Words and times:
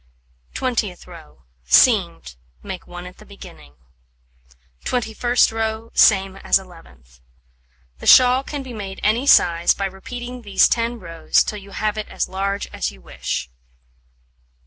Twentieth 0.55 1.05
row: 1.05 1.43
Seamed: 1.63 2.35
make 2.63 2.87
1 2.87 3.05
at 3.05 3.19
the 3.19 3.23
beginning. 3.23 3.75
Twenty 4.83 5.13
first 5.13 5.51
row 5.51 5.91
same 5.93 6.37
as 6.37 6.57
11th. 6.57 7.19
The 7.99 8.07
shawl 8.07 8.43
can 8.43 8.63
be 8.63 8.73
made 8.73 8.99
any 9.03 9.27
size 9.27 9.75
by 9.75 9.85
repeating 9.85 10.41
these 10.41 10.67
10 10.67 10.99
rows 10.99 11.43
till 11.43 11.59
you 11.59 11.69
have 11.69 11.99
it 11.99 12.07
as 12.09 12.27
large 12.27 12.65
as 12.73 12.89
you 12.89 12.99
wish. 12.99 13.51